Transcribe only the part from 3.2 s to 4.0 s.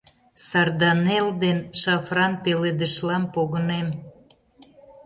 погынем.